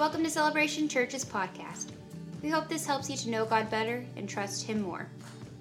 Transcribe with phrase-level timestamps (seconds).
[0.00, 1.90] Welcome to Celebration Church's podcast.
[2.42, 5.06] We hope this helps you to know God better and trust Him more.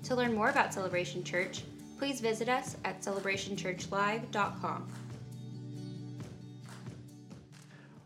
[0.03, 1.63] To learn more about Celebration Church,
[1.97, 4.87] please visit us at celebrationchurchlive.com.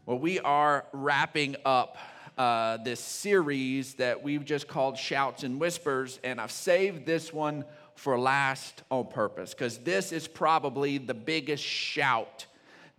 [0.07, 2.00] Well, we are wrapping up
[2.36, 7.63] uh, this series that we've just called Shouts and Whispers, and I've saved this one
[7.93, 12.47] for last on purpose because this is probably the biggest shout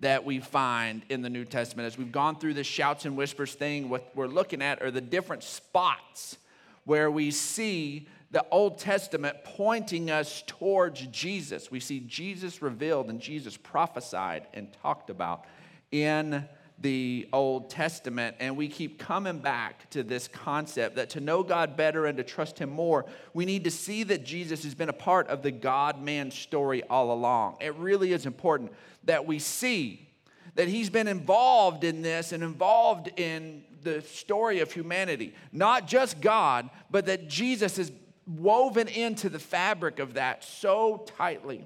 [0.01, 1.87] that we find in the New Testament.
[1.87, 5.01] As we've gone through this shouts and whispers thing, what we're looking at are the
[5.01, 6.37] different spots
[6.85, 11.71] where we see the Old Testament pointing us towards Jesus.
[11.71, 15.45] We see Jesus revealed and Jesus prophesied and talked about
[15.93, 16.45] in
[16.79, 21.77] the Old Testament, and we keep coming back to this concept that to know God
[21.77, 24.95] better and to trust Him more, we need to see that Jesus has been a
[24.95, 27.57] part of the God man story all along.
[27.61, 28.73] It really is important
[29.05, 30.09] that we see
[30.57, 35.35] that He's been involved in this and involved in the story of humanity.
[35.53, 37.93] Not just God, but that Jesus is
[38.27, 41.65] woven into the fabric of that so tightly.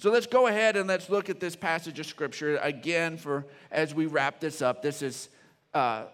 [0.00, 3.94] So let's go ahead and let's look at this passage of scripture again for as
[3.94, 4.80] we wrap this up.
[4.80, 5.28] This is
[5.74, 6.04] uh,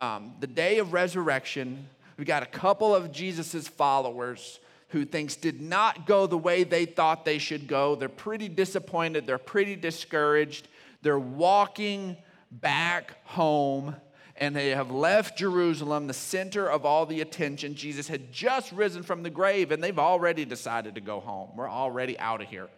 [0.00, 1.86] um, the day of resurrection.
[2.16, 4.58] We've got a couple of Jesus's followers
[4.88, 7.94] who things did not go the way they thought they should go.
[7.94, 9.28] They're pretty disappointed.
[9.28, 10.66] They're pretty discouraged.
[11.02, 12.16] They're walking
[12.50, 13.94] back home
[14.38, 17.76] and they have left Jerusalem, the center of all the attention.
[17.76, 21.50] Jesus had just risen from the grave and they've already decided to go home.
[21.54, 22.68] We're already out of here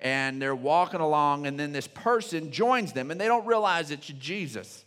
[0.00, 4.06] and they're walking along, and then this person joins them, and they don't realize it's
[4.06, 4.84] Jesus.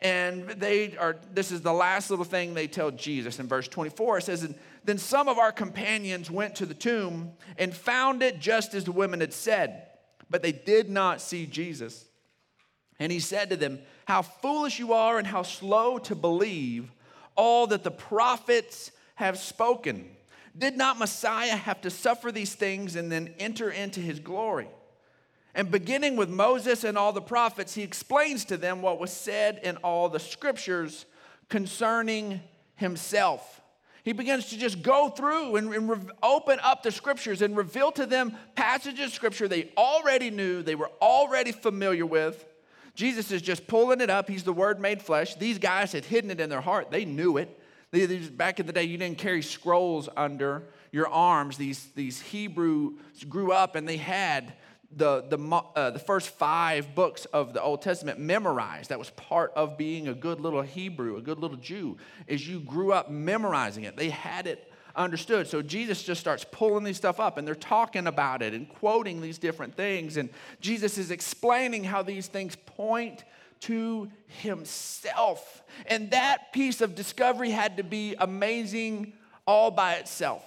[0.00, 4.18] And they are, this is the last little thing they tell Jesus in verse 24.
[4.18, 8.74] It says, Then some of our companions went to the tomb and found it just
[8.74, 9.86] as the women had said,
[10.28, 12.04] but they did not see Jesus.
[12.98, 16.90] And he said to them, How foolish you are, and how slow to believe
[17.36, 20.08] all that the prophets have spoken.
[20.56, 24.68] Did not Messiah have to suffer these things and then enter into his glory?
[25.54, 29.60] And beginning with Moses and all the prophets, he explains to them what was said
[29.62, 31.06] in all the scriptures
[31.48, 32.40] concerning
[32.76, 33.60] himself.
[34.04, 37.90] He begins to just go through and, and re- open up the scriptures and reveal
[37.92, 42.44] to them passages of scripture they already knew, they were already familiar with.
[42.94, 44.28] Jesus is just pulling it up.
[44.28, 45.34] He's the Word made flesh.
[45.34, 47.60] These guys had hidden it in their heart, they knew it.
[47.94, 51.56] Back in the day, you didn't carry scrolls under your arms.
[51.56, 54.54] These, these Hebrews grew up and they had
[54.96, 55.38] the, the,
[55.76, 58.90] uh, the first five books of the Old Testament memorized.
[58.90, 61.96] That was part of being a good little Hebrew, a good little Jew,
[62.26, 63.96] is you grew up memorizing it.
[63.96, 65.46] They had it understood.
[65.46, 69.20] So Jesus just starts pulling these stuff up and they're talking about it and quoting
[69.20, 70.16] these different things.
[70.16, 73.24] And Jesus is explaining how these things point
[73.64, 75.62] to himself.
[75.86, 79.12] And that piece of discovery had to be amazing
[79.46, 80.44] all by itself.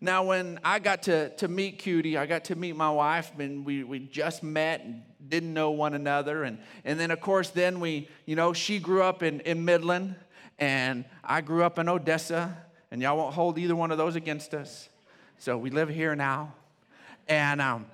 [0.00, 3.66] Now, when I got to, to meet Cutie, I got to meet my wife, and
[3.66, 6.44] we, we just met and didn't know one another.
[6.44, 10.14] And, and then, of course, then we, you know, she grew up in, in Midland,
[10.58, 12.56] and I grew up in Odessa,
[12.92, 14.88] and y'all won't hold either one of those against us.
[15.38, 16.54] So we live here now.
[17.26, 17.86] And um,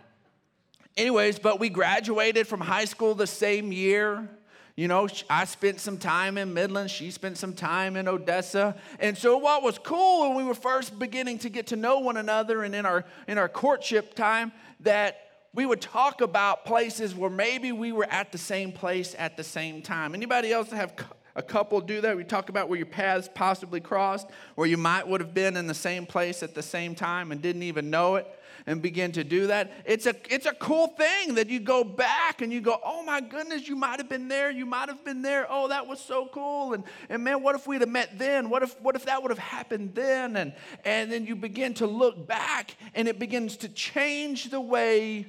[0.97, 4.29] anyways, but we graduated from high school the same year.
[4.77, 8.75] You know, I spent some time in Midland, she spent some time in Odessa.
[8.99, 12.17] And so what was cool when we were first beginning to get to know one
[12.17, 14.51] another and in our in our courtship time
[14.81, 15.21] that
[15.53, 19.45] we would talk about places where maybe we were at the same place at the
[19.45, 20.13] same time.
[20.13, 20.93] Anybody else have
[21.37, 22.17] a couple do that?
[22.17, 25.69] We talk about where your paths possibly crossed, where you might would have been in
[25.69, 28.27] the same place at the same time and didn't even know it
[28.67, 29.73] and begin to do that.
[29.85, 33.21] It's a, it's a cool thing that you go back and you go, oh my
[33.21, 35.47] goodness, you might have been there, you might have been there.
[35.51, 36.73] Oh, that was so cool.
[36.73, 38.49] And, and man, what if we'd have met then?
[38.49, 40.37] What if, what if that would have happened then?
[40.37, 40.55] And,
[40.85, 45.27] and then you begin to look back and it begins to change the way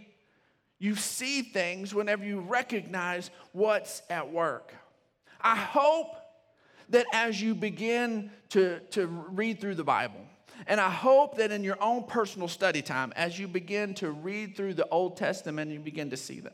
[0.79, 4.74] you see things whenever you recognize what's at work.
[5.41, 6.15] I hope
[6.89, 10.25] that as you begin to, to read through the Bible,
[10.68, 14.56] and I hope that in your own personal study time, as you begin to read
[14.56, 16.54] through the Old Testament you begin to see them,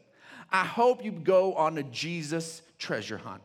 [0.51, 3.41] I hope you go on a Jesus treasure hunt.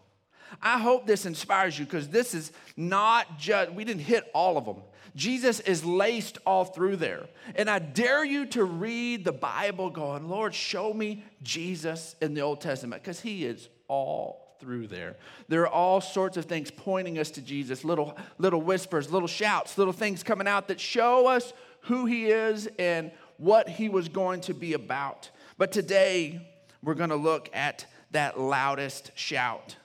[0.63, 4.65] I hope this inspires you because this is not just, we didn't hit all of
[4.65, 4.83] them.
[5.15, 7.27] Jesus is laced all through there.
[7.55, 12.43] And I dare you to read the Bible going, Lord, show me Jesus in the
[12.43, 15.17] Old Testament because he is all through there.
[15.49, 19.79] There are all sorts of things pointing us to Jesus, little, little whispers, little shouts,
[19.79, 24.41] little things coming out that show us who he is and what he was going
[24.43, 25.31] to be about.
[25.59, 26.49] But today,
[26.83, 29.77] we're going to look at that loudest shout.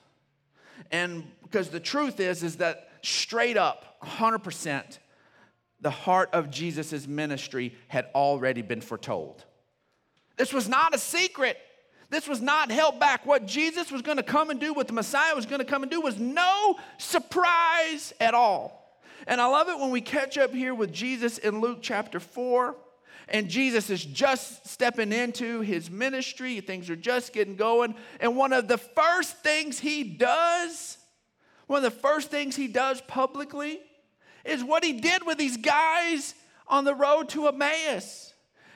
[0.92, 5.00] And because the truth is, is that straight up, 100%,
[5.80, 9.46] the heart of Jesus' ministry had already been foretold.
[10.38, 11.58] This was not a secret.
[12.12, 13.26] This was not held back.
[13.26, 15.82] What Jesus was going to come and do, what the Messiah was going to come
[15.82, 19.00] and do, was no surprise at all.
[19.28, 22.76] And I love it when we catch up here with Jesus in Luke chapter 4.
[23.30, 26.60] And Jesus is just stepping into his ministry.
[26.60, 27.96] Things are just getting going.
[28.20, 30.98] And one of the first things he does,
[31.68, 33.80] one of the first things he does publicly,
[34.44, 36.36] is what he did with these guys
[36.68, 38.31] on the road to Emmaus.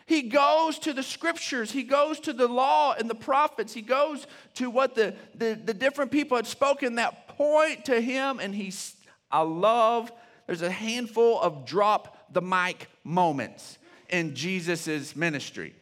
[0.05, 4.27] He goes to the scriptures, he goes to the law and the prophets, he goes
[4.55, 8.95] to what the, the, the different people had spoken that point to him, and he's,
[9.31, 10.11] I love,
[10.45, 13.79] there's a handful of drop the mic moments
[14.09, 15.73] in Jesus' ministry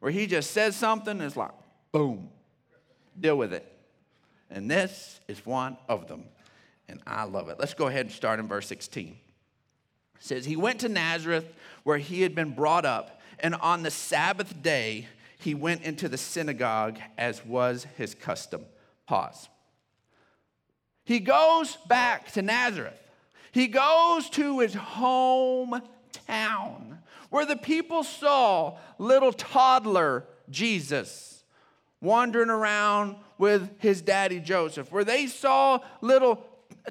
[0.00, 1.52] where he just says something and it's like,
[1.92, 2.28] boom,
[3.18, 3.66] deal with it.
[4.50, 6.24] And this is one of them.
[6.88, 7.58] And I love it.
[7.58, 9.08] Let's go ahead and start in verse 16.
[9.08, 9.16] It
[10.18, 11.46] says, He went to Nazareth
[11.84, 15.08] where he had been brought up and on the Sabbath day,
[15.38, 18.62] he went into the synagogue as was his custom.
[19.06, 19.48] Pause.
[21.04, 23.00] He goes back to Nazareth.
[23.52, 25.80] He goes to his hometown
[27.30, 31.42] where the people saw little toddler Jesus
[32.00, 36.44] wandering around with his daddy Joseph, where they saw little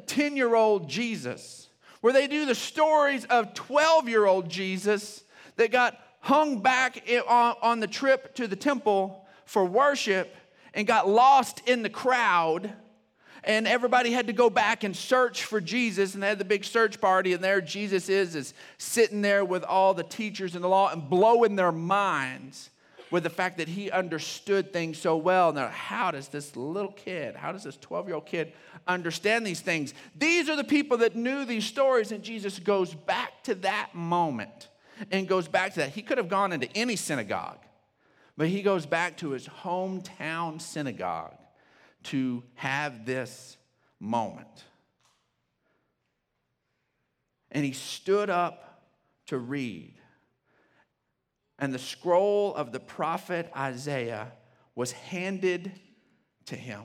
[0.07, 1.69] 10 year old Jesus,
[2.01, 5.23] where they do the stories of 12 year old Jesus
[5.57, 10.35] that got hung back on the trip to the temple for worship
[10.73, 12.71] and got lost in the crowd.
[13.43, 16.65] And everybody had to go back and search for Jesus, and they had the big
[16.65, 17.33] search party.
[17.33, 21.09] And there Jesus is, is sitting there with all the teachers in the law and
[21.09, 22.69] blowing their minds
[23.11, 25.51] with the fact that he understood things so well.
[25.53, 28.53] Now, how does this little kid, how does this 12 year old kid
[28.87, 29.93] understand these things?
[30.15, 34.67] These are the people that knew these stories, and Jesus goes back to that moment
[35.11, 35.89] and goes back to that.
[35.89, 37.59] He could have gone into any synagogue,
[38.37, 41.37] but he goes back to his hometown synagogue
[42.03, 43.57] to have this
[43.99, 44.65] moment.
[47.51, 48.83] And he stood up
[49.27, 49.95] to read.
[51.57, 54.31] And the scroll of the prophet Isaiah
[54.75, 55.71] was handed
[56.45, 56.83] to him.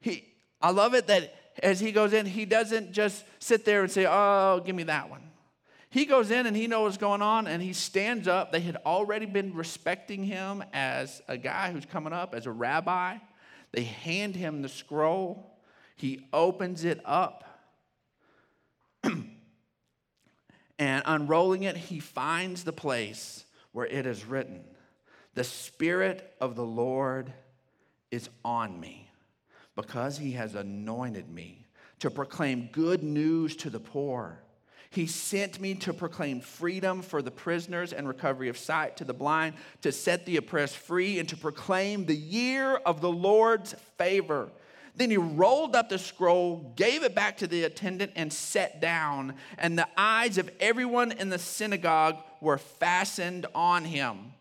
[0.00, 3.90] He, I love it that as he goes in, he doesn't just sit there and
[3.90, 5.22] say, Oh, give me that one.
[5.92, 8.50] He goes in and he knows what's going on and he stands up.
[8.50, 13.18] They had already been respecting him as a guy who's coming up, as a rabbi.
[13.72, 15.58] They hand him the scroll.
[15.96, 17.44] He opens it up.
[19.04, 24.64] and unrolling it, he finds the place where it is written
[25.34, 27.30] The Spirit of the Lord
[28.10, 29.10] is on me
[29.76, 31.66] because he has anointed me
[31.98, 34.41] to proclaim good news to the poor.
[34.92, 39.14] He sent me to proclaim freedom for the prisoners and recovery of sight to the
[39.14, 44.50] blind, to set the oppressed free, and to proclaim the year of the Lord's favor.
[44.94, 49.36] Then he rolled up the scroll, gave it back to the attendant, and sat down.
[49.56, 54.34] And the eyes of everyone in the synagogue were fastened on him.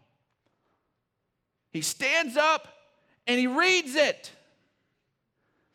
[1.72, 2.68] He stands up
[3.26, 4.32] and he reads it.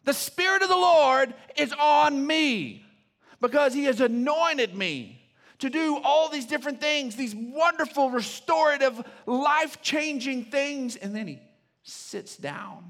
[0.04, 2.85] The Spirit of the Lord is on me
[3.40, 5.22] because he has anointed me
[5.58, 10.96] to do all these different things, these wonderful, restorative, life changing things.
[10.96, 11.40] And then he
[11.82, 12.84] sits down.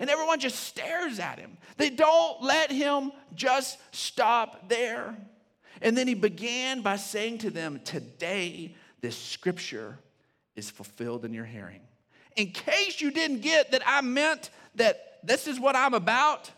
[0.00, 1.56] And everyone just stares at him.
[1.76, 5.16] They don't let him just stop there.
[5.80, 9.98] And then he began by saying to them, Today, this scripture
[10.56, 11.80] is fulfilled in your hearing.
[12.36, 16.50] In case you didn't get that I meant that this is what I'm about,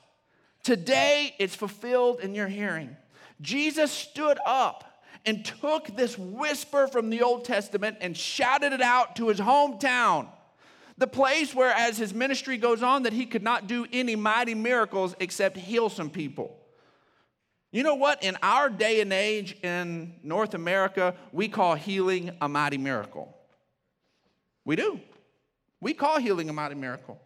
[0.62, 2.96] today it's fulfilled in your hearing.
[3.40, 9.16] Jesus stood up and took this whisper from the Old Testament and shouted it out
[9.16, 10.28] to his hometown.
[10.98, 14.54] The place where, as his ministry goes on, that he could not do any mighty
[14.54, 16.56] miracles except heal some people.
[17.72, 18.22] You know what?
[18.22, 23.34] In our day and age in North America, we call healing a mighty miracle.
[24.64, 25.00] We do.
[25.80, 27.20] We call healing a mighty miracle.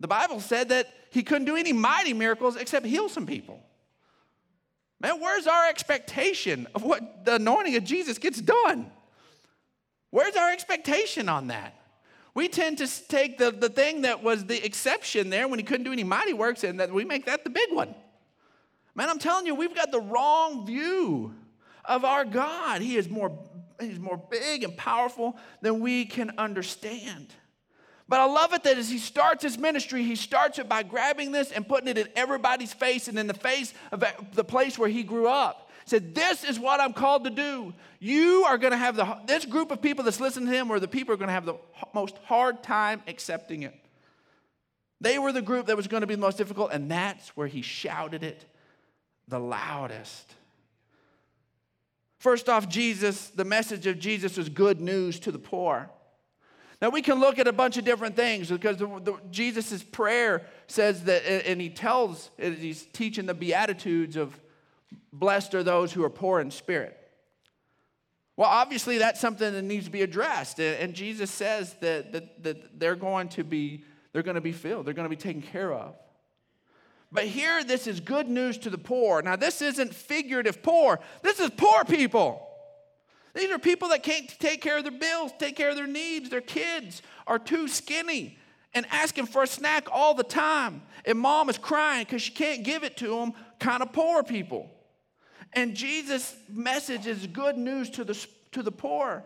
[0.00, 3.62] The Bible said that he couldn't do any mighty miracles except heal some people.
[5.02, 8.88] Man, where's our expectation of what the anointing of Jesus gets done?
[10.10, 11.74] Where's our expectation on that?
[12.34, 15.84] We tend to take the, the thing that was the exception there when he couldn't
[15.84, 17.94] do any mighty works and that we make that the big one.
[18.94, 21.34] Man, I'm telling you, we've got the wrong view
[21.84, 22.80] of our God.
[22.80, 23.36] He is more,
[23.80, 27.34] he's more big and powerful than we can understand.
[28.12, 31.32] But I love it that as he starts his ministry, he starts it by grabbing
[31.32, 34.04] this and putting it in everybody's face and in the face of
[34.34, 35.70] the place where he grew up.
[35.84, 37.72] He said, This is what I'm called to do.
[38.00, 40.78] You are going to have the, this group of people that's listening to him, or
[40.78, 41.54] the people are going to have the
[41.94, 43.74] most hard time accepting it.
[45.00, 47.46] They were the group that was going to be the most difficult, and that's where
[47.46, 48.44] he shouted it
[49.26, 50.34] the loudest.
[52.18, 55.88] First off, Jesus, the message of Jesus was good news to the poor.
[56.82, 58.82] Now, we can look at a bunch of different things because
[59.30, 64.36] Jesus' prayer says that, and he tells, he's teaching the Beatitudes of
[65.12, 66.98] blessed are those who are poor in spirit.
[68.36, 70.58] Well, obviously, that's something that needs to be addressed.
[70.58, 74.84] And Jesus says that, that, that they're, going to be, they're going to be filled,
[74.84, 75.94] they're going to be taken care of.
[77.12, 79.22] But here, this is good news to the poor.
[79.22, 82.48] Now, this isn't figurative poor, this is poor people.
[83.34, 86.28] These are people that can't take care of their bills, take care of their needs.
[86.28, 88.38] Their kids are too skinny
[88.74, 90.82] and asking for a snack all the time.
[91.04, 94.70] And mom is crying because she can't give it to them, kind of poor people.
[95.52, 99.24] And Jesus' message is good news to the, to the poor.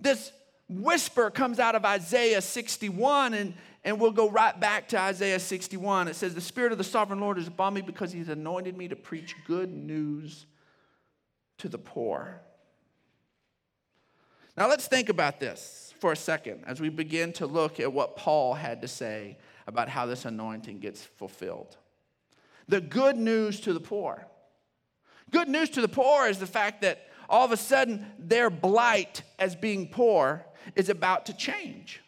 [0.00, 0.32] This
[0.68, 6.08] whisper comes out of Isaiah 61, and, and we'll go right back to Isaiah 61.
[6.08, 8.88] It says, The Spirit of the sovereign Lord is upon me because he's anointed me
[8.88, 10.46] to preach good news
[11.58, 12.40] to the poor.
[14.56, 18.16] Now let's think about this for a second as we begin to look at what
[18.16, 21.76] Paul had to say about how this anointing gets fulfilled.
[22.68, 24.26] The good news to the poor.
[25.30, 29.22] Good news to the poor is the fact that all of a sudden their blight
[29.38, 30.44] as being poor
[30.76, 32.00] is about to change.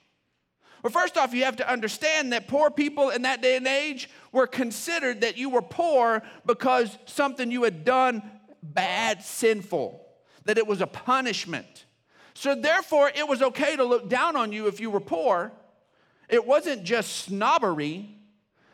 [0.82, 4.08] Well, first off, you have to understand that poor people in that day and age
[4.30, 8.22] were considered that you were poor because something you had done
[8.62, 10.06] bad, sinful,
[10.44, 11.85] that it was a punishment.
[12.38, 15.52] So, therefore, it was okay to look down on you if you were poor.
[16.28, 18.10] It wasn't just snobbery,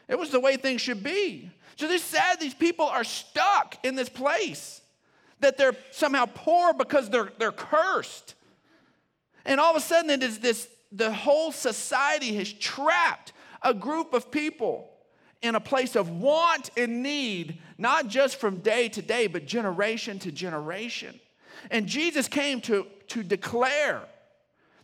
[0.08, 1.48] it was the way things should be.
[1.76, 4.80] So, this sad these people are stuck in this place
[5.38, 8.34] that they're somehow poor because they're, they're cursed.
[9.44, 14.12] And all of a sudden, it is this the whole society has trapped a group
[14.12, 14.90] of people
[15.40, 20.18] in a place of want and need, not just from day to day, but generation
[20.18, 21.20] to generation.
[21.70, 24.02] And Jesus came to, to declare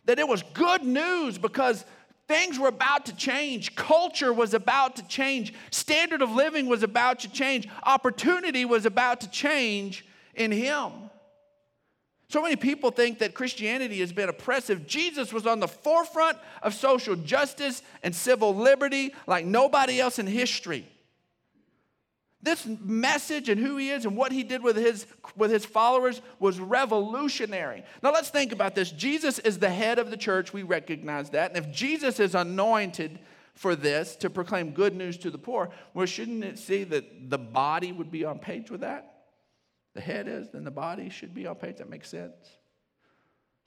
[0.05, 1.85] that it was good news because
[2.27, 3.75] things were about to change.
[3.75, 5.53] Culture was about to change.
[5.71, 7.67] Standard of living was about to change.
[7.83, 10.91] Opportunity was about to change in Him.
[12.29, 14.85] So many people think that Christianity has been oppressive.
[14.85, 20.27] Jesus was on the forefront of social justice and civil liberty like nobody else in
[20.27, 20.87] history.
[22.41, 25.05] This message and who he is and what he did with his,
[25.35, 27.83] with his followers was revolutionary.
[28.01, 28.91] Now let's think about this.
[28.91, 30.53] Jesus is the head of the church.
[30.53, 31.53] We recognize that.
[31.53, 33.19] And if Jesus is anointed
[33.55, 37.37] for this to proclaim good news to the poor, well, shouldn't it see that the
[37.37, 39.19] body would be on page with that?
[39.99, 41.77] the head is, then the body should be on page.
[41.77, 42.33] That makes sense.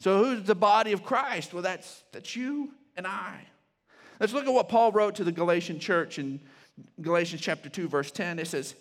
[0.01, 1.53] So who's the body of Christ?
[1.53, 3.47] Well, that's that's you and I.
[4.19, 6.41] Let's look at what Paul wrote to the Galatian church in
[7.01, 8.39] Galatians chapter 2, verse 10.
[8.39, 8.75] It says,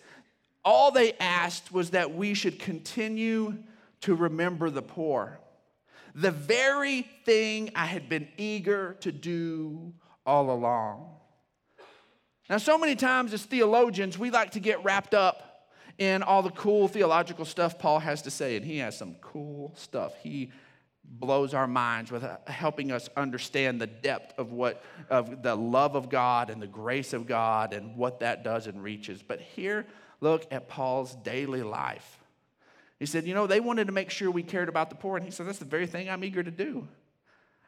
[0.64, 3.56] All they asked was that we should continue
[4.02, 5.38] to remember the poor.
[6.14, 9.94] The very thing I had been eager to do
[10.26, 11.08] all along.
[12.50, 16.50] Now, so many times as theologians, we like to get wrapped up in all the
[16.50, 20.14] cool theological stuff Paul has to say, and he has some cool stuff.
[20.22, 20.50] He
[21.04, 26.08] blows our minds with helping us understand the depth of what of the love of
[26.08, 29.22] God and the grace of God and what that does and reaches.
[29.22, 29.86] But here,
[30.20, 32.18] look at Paul's daily life.
[32.98, 35.24] He said, You know, they wanted to make sure we cared about the poor, and
[35.24, 36.86] he said, That's the very thing I'm eager to do.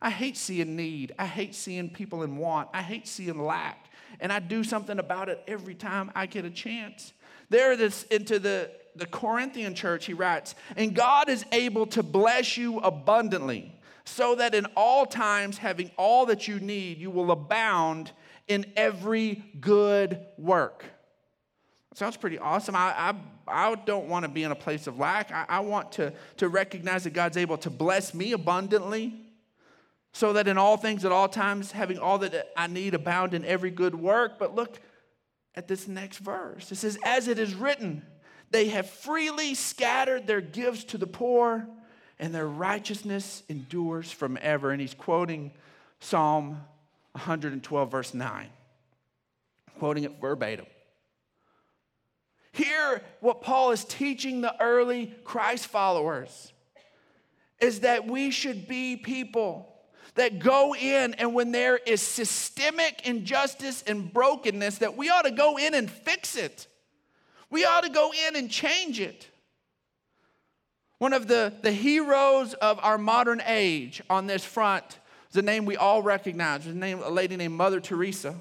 [0.00, 1.12] I hate seeing need.
[1.18, 2.68] I hate seeing people in want.
[2.72, 3.86] I hate seeing lack.
[4.20, 7.14] And I do something about it every time I get a chance.
[7.50, 12.02] There it is into the, the Corinthian church, he writes, and God is able to
[12.02, 17.30] bless you abundantly, so that in all times, having all that you need, you will
[17.30, 18.12] abound
[18.48, 20.84] in every good work.
[21.94, 22.76] sounds pretty awesome.
[22.76, 23.14] I,
[23.48, 25.32] I, I don't want to be in a place of lack.
[25.32, 29.24] I, I want to, to recognize that God's able to bless me abundantly
[30.14, 33.44] so that in all things at all times having all that i need abound in
[33.44, 34.80] every good work but look
[35.56, 36.70] at this next verse.
[36.72, 38.02] It says, As it is written,
[38.50, 41.66] they have freely scattered their gifts to the poor,
[42.18, 44.70] and their righteousness endures from ever.
[44.70, 45.52] And he's quoting
[46.00, 46.60] Psalm
[47.12, 48.48] 112, verse 9,
[49.78, 50.66] quoting it verbatim.
[52.52, 56.52] Here, what Paul is teaching the early Christ followers
[57.60, 59.73] is that we should be people
[60.14, 65.30] that go in and when there is systemic injustice and brokenness that we ought to
[65.30, 66.66] go in and fix it.
[67.50, 69.28] We ought to go in and change it.
[70.98, 74.98] One of the, the heroes of our modern age on this front
[75.30, 76.66] is a name we all recognize.
[76.66, 78.36] A, name, a lady named Mother Teresa.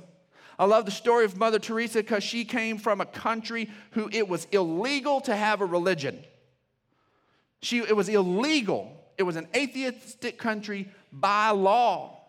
[0.59, 4.27] I love the story of Mother Teresa because she came from a country who it
[4.27, 6.23] was illegal to have a religion.
[7.61, 8.95] She, it was illegal.
[9.17, 12.19] It was an atheistic country by law.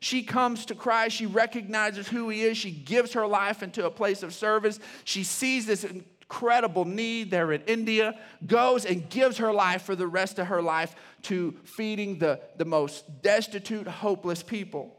[0.00, 1.16] She comes to Christ.
[1.16, 2.56] She recognizes who He is.
[2.56, 4.80] She gives her life into a place of service.
[5.04, 10.06] She sees this incredible need there in India, goes and gives her life for the
[10.06, 14.96] rest of her life to feeding the, the most destitute, hopeless people.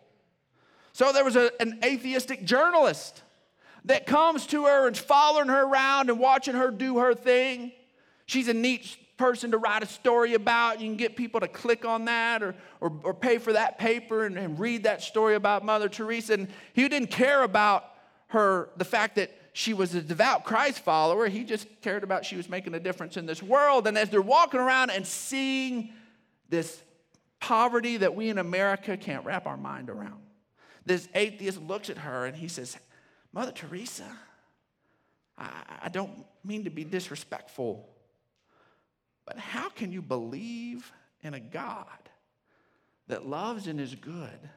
[0.94, 3.24] So there was a, an atheistic journalist
[3.86, 7.72] that comes to her and following her around and watching her do her thing.
[8.25, 10.82] She's a neat person to write a story about.
[10.82, 14.25] You can get people to click on that or, or, or pay for that paper
[14.25, 16.34] and, and read that story about Mother Teresa.
[16.34, 17.86] And he didn't care about
[18.27, 21.27] her, the fact that she was a devout Christ follower.
[21.27, 23.88] He just cared about she was making a difference in this world.
[23.88, 25.93] And as they're walking around and seeing
[26.50, 26.82] this
[27.39, 30.22] poverty that we in America can't wrap our mind around,
[30.86, 32.75] this atheist looks at her and he says,
[33.32, 34.05] Mother Teresa,
[35.38, 35.50] I,
[35.84, 36.12] I don't
[36.43, 37.88] mean to be disrespectful,
[39.25, 41.88] but how can you believe in a God
[43.08, 44.50] that loves and is good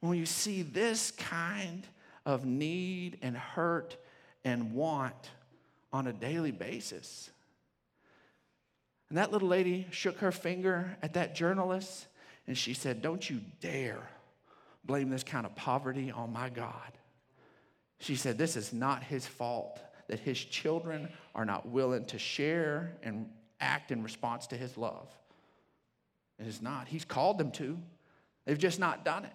[0.00, 1.86] when you see this kind
[2.24, 3.96] of need and hurt
[4.44, 5.30] and want
[5.92, 7.30] on a daily basis.
[9.08, 12.06] And that little lady shook her finger at that journalist
[12.46, 14.08] and she said, Don't you dare
[14.84, 16.92] blame this kind of poverty on my God.
[17.98, 22.96] She said, This is not his fault that his children are not willing to share
[23.02, 23.28] and
[23.60, 25.08] act in response to his love.
[26.38, 26.88] It is not.
[26.88, 27.78] He's called them to,
[28.44, 29.32] they've just not done it.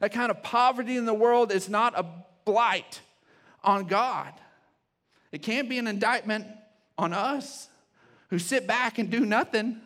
[0.00, 2.04] That kind of poverty in the world is not a
[2.44, 3.00] blight
[3.62, 4.32] on God.
[5.32, 6.46] It can't be an indictment
[6.98, 7.68] on us
[8.30, 9.80] who sit back and do nothing,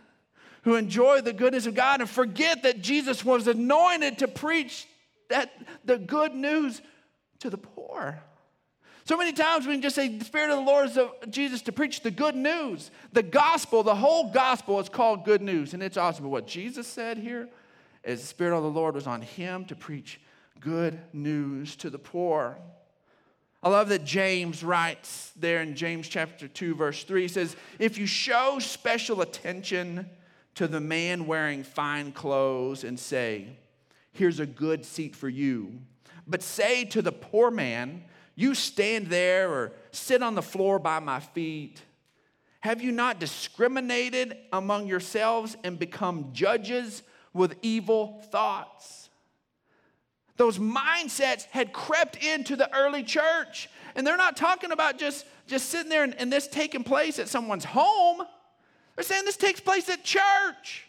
[0.63, 4.87] who enjoy the goodness of God and forget that Jesus was anointed to preach
[5.29, 5.53] that
[5.85, 6.81] the good news
[7.41, 8.21] to the poor.
[9.05, 11.63] So many times we can just say, the Spirit of the Lord is of Jesus
[11.63, 12.91] to preach the good news.
[13.13, 15.75] The gospel, the whole gospel is called good news.
[15.75, 16.25] And it's awesome.
[16.25, 17.49] But what Jesus said here
[18.05, 20.21] is the Spirit of the Lord was on him to preach
[20.61, 22.59] good news to the poor.
[23.63, 27.23] I love that James writes there in James chapter 2, verse 3.
[27.23, 30.09] He says, If you show special attention
[30.55, 33.49] to the man wearing fine clothes and say,
[34.13, 35.81] Here's a good seat for you,
[36.27, 38.05] but say to the poor man,
[38.41, 41.83] You stand there or sit on the floor by my feet,
[42.61, 49.01] have you not discriminated among yourselves and become judges with evil thoughts?
[50.41, 53.69] those mindsets had crept into the early church.
[53.95, 57.29] And they're not talking about just, just sitting there and, and this taking place at
[57.29, 58.23] someone's home.
[58.97, 60.87] They're saying this takes place at church.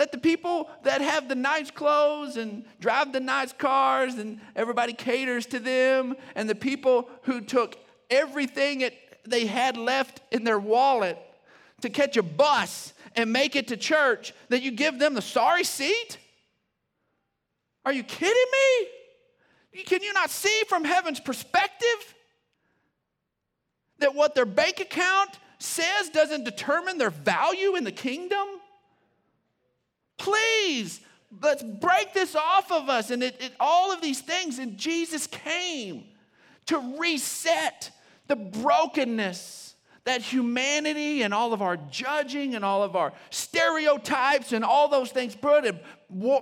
[0.00, 4.94] That the people that have the nice clothes and drive the nice cars and everybody
[4.94, 7.76] caters to them, and the people who took
[8.08, 8.94] everything it,
[9.26, 11.18] they had left in their wallet
[11.82, 15.64] to catch a bus and make it to church, that you give them the sorry
[15.64, 16.16] seat?
[17.84, 19.82] Are you kidding me?
[19.82, 22.14] Can you not see from heaven's perspective
[23.98, 28.46] that what their bank account says doesn't determine their value in the kingdom?
[30.20, 31.00] Please,
[31.42, 33.10] let's break this off of us.
[33.10, 36.04] And it, it, all of these things, and Jesus came
[36.66, 37.90] to reset
[38.28, 44.64] the brokenness that humanity and all of our judging and all of our stereotypes and
[44.64, 45.64] all those things put,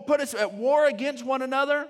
[0.06, 1.88] put us at war against one another.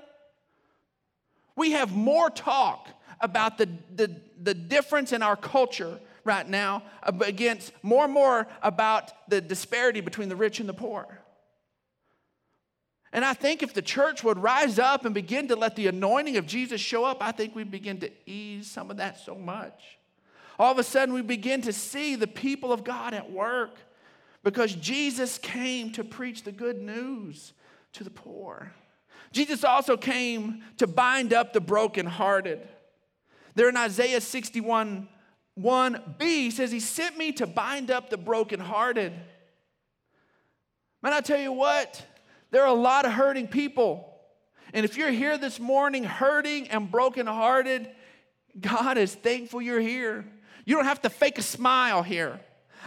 [1.56, 2.88] We have more talk
[3.20, 9.28] about the, the, the difference in our culture right now against more and more about
[9.28, 11.17] the disparity between the rich and the poor.
[13.12, 16.36] And I think if the church would rise up and begin to let the anointing
[16.36, 19.98] of Jesus show up, I think we'd begin to ease some of that so much
[20.58, 23.78] all of a sudden we begin to see the people of God at work
[24.42, 27.52] because Jesus came to preach the good news
[27.92, 28.72] to the poor.
[29.30, 32.66] Jesus also came to bind up the brokenhearted.
[33.54, 35.08] There in Isaiah 61
[35.58, 39.12] 1b says, He sent me to bind up the brokenhearted.
[41.02, 42.04] Man, I tell you what,
[42.50, 44.04] there are a lot of hurting people.
[44.72, 47.88] And if you're here this morning hurting and brokenhearted,
[48.60, 50.24] God is thankful you're here.
[50.64, 52.40] You don't have to fake a smile here.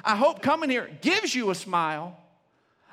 [0.03, 2.17] I hope coming here gives you a smile.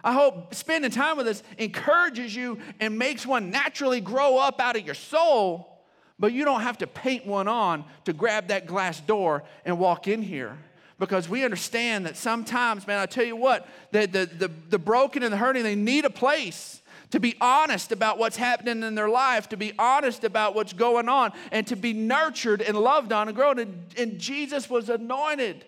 [0.02, 4.76] I hope spending time with us encourages you and makes one naturally grow up out
[4.76, 5.82] of your soul,
[6.18, 10.06] but you don't have to paint one on to grab that glass door and walk
[10.06, 10.56] in here.
[10.98, 15.22] Because we understand that sometimes, man, I tell you what, the, the, the, the broken
[15.22, 19.08] and the hurting, they need a place to be honest about what's happening in their
[19.08, 23.28] life, to be honest about what's going on, and to be nurtured and loved on
[23.28, 23.58] and grown.
[23.58, 25.64] And, and Jesus was anointed,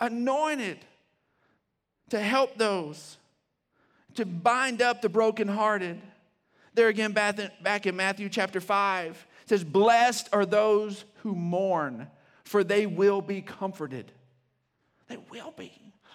[0.00, 0.78] anointed
[2.10, 3.18] to help those
[4.16, 6.00] to bind up the brokenhearted.
[6.74, 12.08] There again, back in Matthew chapter 5, it says, Blessed are those who mourn,
[12.44, 14.10] for they will be comforted.
[15.10, 15.72] They will be.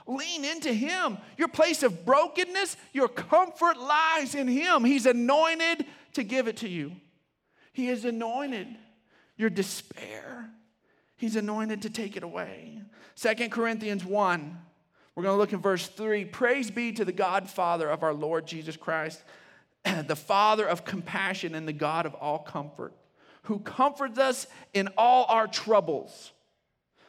[0.08, 1.20] Lean into Him.
[1.38, 4.84] Your place of brokenness, your comfort lies in Him.
[4.84, 6.94] He's anointed to give it to you.
[7.74, 8.68] He is anointed.
[9.38, 10.50] Your despair,
[11.18, 12.82] He's anointed to take it away.
[13.14, 14.58] Second Corinthians 1
[15.16, 16.26] we're going to look in verse 3.
[16.26, 19.24] Praise be to the God Father of our Lord Jesus Christ,
[19.86, 22.94] the Father of compassion and the God of all comfort,
[23.44, 26.34] who comforts us in all our troubles,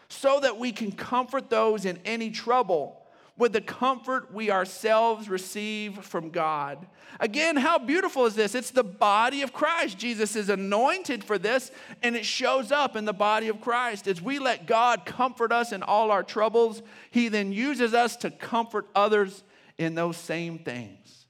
[0.09, 3.03] so that we can comfort those in any trouble
[3.39, 6.87] with the comfort we ourselves receive from God.
[7.21, 8.55] Again, how beautiful is this?
[8.55, 9.99] It's the body of Christ.
[9.99, 11.71] Jesus is anointed for this,
[12.03, 14.09] and it shows up in the body of Christ.
[14.09, 18.31] As we let God comfort us in all our troubles, He then uses us to
[18.31, 19.45] comfort others
[19.77, 21.27] in those same things.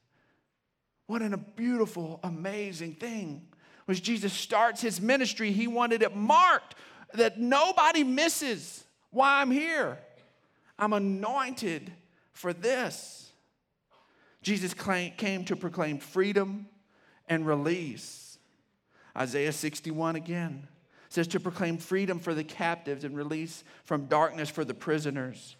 [1.06, 3.46] What a beautiful, amazing thing.
[3.88, 6.74] As Jesus starts his ministry, he wanted it marked
[7.14, 9.98] that nobody misses why I'm here.
[10.78, 11.92] I'm anointed
[12.32, 13.30] for this.
[14.42, 16.66] Jesus came to proclaim freedom
[17.28, 18.38] and release.
[19.16, 20.68] Isaiah 61 again
[21.08, 25.56] says to proclaim freedom for the captives and release from darkness for the prisoners.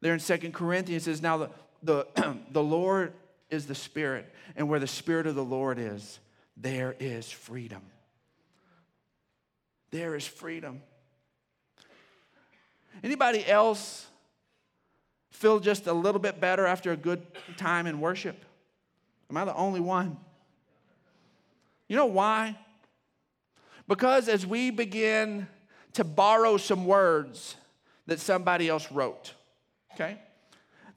[0.00, 1.50] There in Second Corinthians says, Now the,
[1.82, 3.12] the, the Lord
[3.50, 6.20] is the Spirit, and where the Spirit of the Lord is,
[6.56, 7.82] there is freedom.
[9.90, 10.82] There is freedom.
[13.02, 14.06] Anybody else
[15.30, 17.22] feel just a little bit better after a good
[17.56, 18.44] time in worship?
[19.30, 20.16] Am I the only one?
[21.88, 22.58] You know why?
[23.86, 25.46] Because as we begin
[25.92, 27.56] to borrow some words
[28.06, 29.34] that somebody else wrote,
[29.94, 30.18] okay?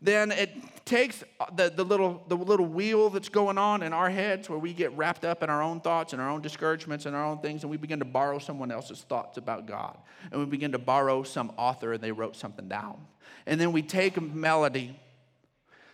[0.02, 0.52] Then it
[0.86, 1.24] takes
[1.56, 4.96] the, the, little, the little wheel that's going on in our heads where we get
[4.98, 7.70] wrapped up in our own thoughts and our own discouragements and our own things, and
[7.70, 9.98] we begin to borrow someone else's thoughts about God.
[10.32, 12.98] And we begin to borrow some author and they wrote something down.
[13.46, 14.98] And then we take a melody,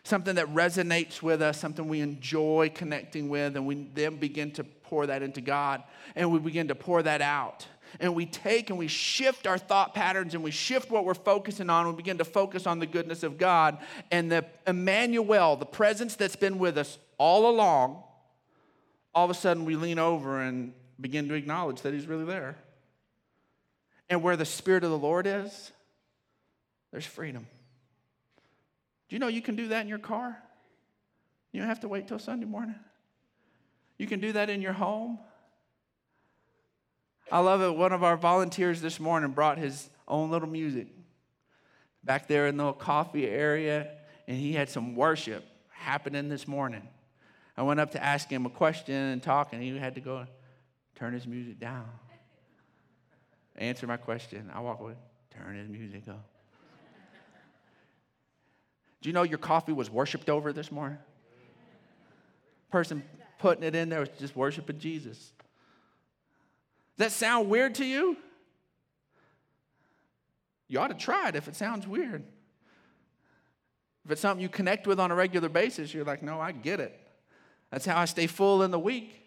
[0.03, 4.63] something that resonates with us, something we enjoy connecting with, and we then begin to
[4.63, 5.83] pour that into God.
[6.15, 7.65] And we begin to pour that out.
[7.99, 11.69] And we take and we shift our thought patterns and we shift what we're focusing
[11.69, 11.87] on.
[11.87, 13.77] We begin to focus on the goodness of God.
[14.11, 18.03] And the Emmanuel, the presence that's been with us all along,
[19.13, 22.57] all of a sudden we lean over and begin to acknowledge that He's really there.
[24.09, 25.71] And where the Spirit of the Lord is,
[26.91, 27.47] there's freedom.
[29.09, 30.37] Do you know you can do that in your car?
[31.51, 32.75] You don't have to wait till Sunday morning.
[33.97, 35.19] You can do that in your home.
[37.31, 37.75] I love it.
[37.75, 40.87] One of our volunteers this morning brought his own little music
[42.03, 43.89] back there in the coffee area,
[44.27, 46.87] and he had some worship happening this morning.
[47.57, 50.27] I went up to ask him a question and talk, and he had to go
[50.95, 51.87] turn his music down.
[53.55, 54.51] Answer my question.
[54.53, 54.93] I walk away,
[55.31, 56.25] turn his music up.
[59.01, 60.97] Do you know your coffee was worshiped over this morning?
[62.71, 63.03] Person
[63.39, 65.31] putting it in there was just worshiping Jesus.
[66.97, 68.17] That sound weird to you?
[70.67, 72.23] You ought to try it if it sounds weird.
[74.05, 76.79] If it's something you connect with on a regular basis, you're like, no, I get
[76.79, 76.97] it.
[77.71, 79.21] That's how I stay full in the week.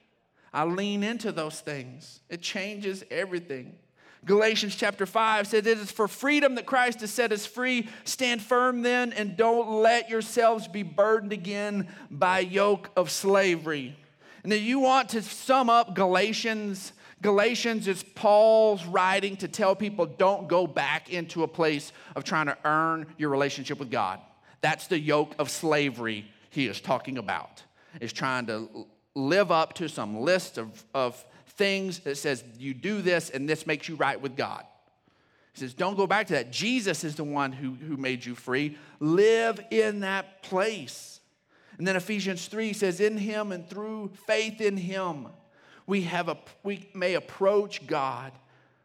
[0.52, 3.76] I lean into those things, it changes everything.
[4.24, 7.88] Galatians chapter 5 says, It is for freedom that Christ has set us free.
[8.04, 13.96] Stand firm then, and don't let yourselves be burdened again by yoke of slavery.
[14.42, 20.06] And if you want to sum up Galatians, Galatians is Paul's writing to tell people
[20.06, 24.20] don't go back into a place of trying to earn your relationship with God.
[24.60, 27.62] That's the yoke of slavery he is talking about,
[28.00, 33.02] is trying to live up to some list of, of things that says you do
[33.02, 34.64] this and this makes you right with God.
[35.54, 36.52] He says, don't go back to that.
[36.52, 38.78] Jesus is the one who, who made you free.
[39.00, 41.20] Live in that place.
[41.78, 45.28] And then Ephesians 3 says, In him and through faith in him,
[45.88, 48.32] we, have a, we may approach God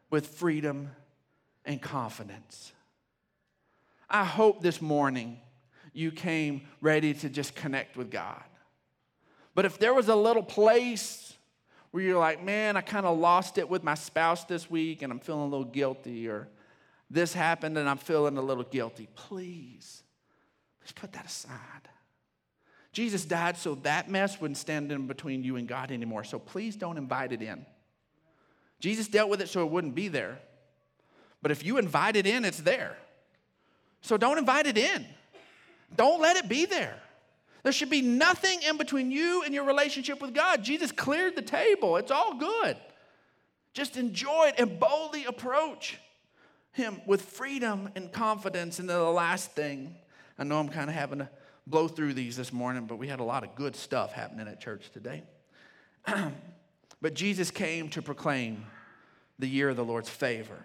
[0.08, 0.90] with freedom
[1.66, 2.72] and confidence.
[4.08, 5.38] I hope this morning
[5.92, 8.42] you came ready to just connect with God.
[9.54, 11.34] But if there was a little place
[11.90, 15.12] where you're like, man, I kind of lost it with my spouse this week and
[15.12, 16.48] I'm feeling a little guilty, or
[17.10, 20.02] this happened and I'm feeling a little guilty, please,
[20.80, 21.50] please put that aside.
[22.94, 26.22] Jesus died so that mess wouldn't stand in between you and God anymore.
[26.22, 27.66] So please don't invite it in.
[28.78, 30.38] Jesus dealt with it so it wouldn't be there.
[31.42, 32.96] But if you invite it in, it's there.
[34.00, 35.04] So don't invite it in.
[35.96, 36.96] Don't let it be there.
[37.64, 40.62] There should be nothing in between you and your relationship with God.
[40.62, 42.76] Jesus cleared the table, it's all good.
[43.72, 45.98] Just enjoy it and boldly approach
[46.72, 48.78] Him with freedom and confidence.
[48.78, 49.96] And then the last thing,
[50.38, 51.28] I know I'm kind of having to
[51.66, 54.60] blow through these this morning, but we had a lot of good stuff happening at
[54.60, 55.22] church today.
[57.00, 58.64] but Jesus came to proclaim
[59.38, 60.58] the year of the Lord's favor.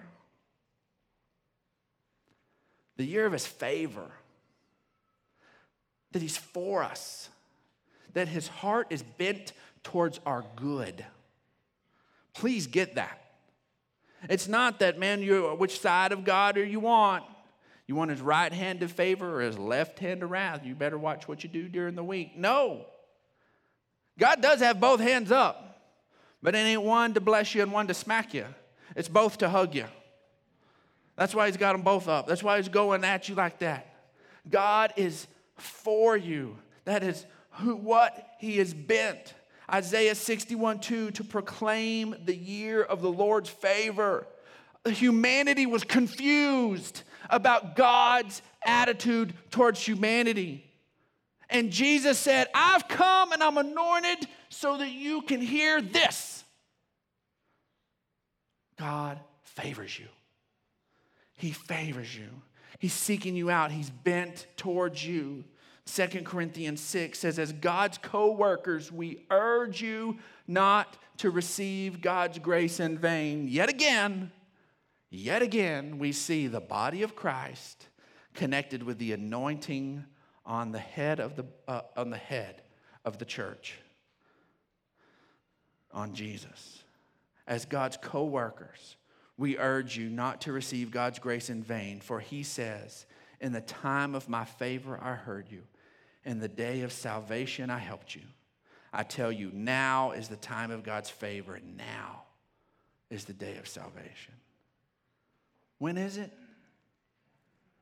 [2.97, 4.11] The year of His favor
[6.11, 7.29] that He's for us,
[8.13, 11.05] that His heart is bent towards our good.
[12.33, 13.21] Please get that.
[14.29, 17.21] It's not that, man, you're which side of God are you on?
[17.89, 20.63] You want his right hand of favor or his left hand of wrath?
[20.63, 22.37] You better watch what you do during the week.
[22.37, 22.85] No.
[24.19, 25.81] God does have both hands up,
[26.39, 28.45] but it ain't one to bless you and one to smack you.
[28.95, 29.85] It's both to hug you.
[31.15, 32.27] That's why he's got them both up.
[32.27, 33.91] That's why he's going at you like that.
[34.47, 35.25] God is
[35.57, 36.59] for you.
[36.85, 39.33] That is who, what he is bent.
[39.67, 44.27] Isaiah 61 2 to proclaim the year of the Lord's favor.
[44.85, 50.65] Humanity was confused about God's attitude towards humanity.
[51.49, 56.43] And Jesus said, I've come and I'm anointed so that you can hear this.
[58.77, 60.07] God favors you.
[61.35, 62.29] He favors you.
[62.77, 63.71] He's seeking you out.
[63.71, 65.43] He's bent towards you.
[65.85, 72.39] 2 Corinthians 6 says, As God's co workers, we urge you not to receive God's
[72.39, 73.47] grace in vain.
[73.47, 74.31] Yet again,
[75.09, 77.87] yet again, we see the body of Christ
[78.33, 80.05] connected with the anointing
[80.45, 82.61] on the head of the, uh, on the, head
[83.05, 83.77] of the church,
[85.91, 86.83] on Jesus.
[87.47, 88.95] As God's co workers,
[89.37, 93.05] we urge you not to receive God's grace in vain, for he says,
[93.39, 95.63] In the time of my favor, I heard you.
[96.25, 98.23] In the day of salvation, I helped you.
[98.91, 102.23] I tell you, now is the time of God's favor, and now
[103.09, 104.33] is the day of salvation.
[105.79, 106.31] When is it?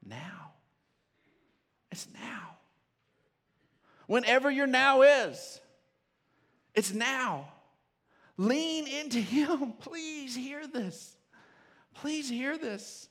[0.06, 0.54] Now.
[1.92, 2.58] It's now.
[4.06, 5.60] Whenever your now is,
[6.74, 7.50] it's now.
[8.38, 9.74] Lean into Him.
[9.82, 11.18] Please hear this.
[11.96, 13.10] Please hear this.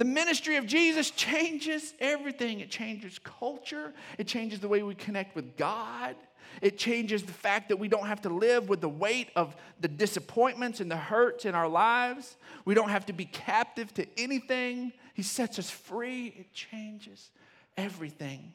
[0.00, 2.60] The ministry of Jesus changes everything.
[2.60, 6.16] It changes culture, it changes the way we connect with God.
[6.62, 9.88] It changes the fact that we don't have to live with the weight of the
[9.88, 12.38] disappointments and the hurts in our lives.
[12.64, 14.92] We don't have to be captive to anything.
[15.12, 16.28] He sets us free.
[16.28, 17.30] It changes
[17.76, 18.54] everything.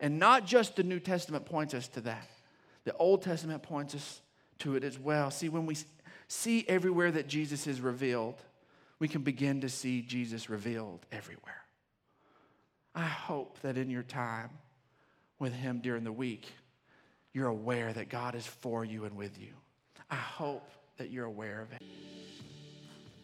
[0.00, 2.28] And not just the New Testament points us to that,
[2.84, 4.22] the Old Testament points us
[4.60, 5.30] to it as well.
[5.30, 5.76] See, when we
[6.28, 8.42] see everywhere that Jesus is revealed,
[9.02, 11.64] we can begin to see Jesus revealed everywhere.
[12.94, 14.50] I hope that in your time
[15.40, 16.46] with Him during the week,
[17.32, 19.54] you're aware that God is for you and with you.
[20.08, 21.82] I hope that you're aware of it.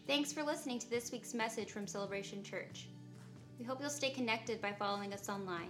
[0.05, 2.89] Thanks for listening to this week's message from Celebration Church.
[3.57, 5.69] We hope you'll stay connected by following us online.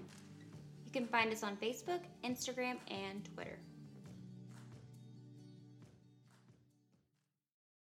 [0.88, 3.60] You can find us on Facebook, Instagram, and Twitter.